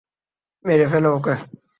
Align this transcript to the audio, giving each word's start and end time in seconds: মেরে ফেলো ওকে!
মেরে 0.65 0.85
ফেলো 0.91 1.09
ওকে! 1.17 1.33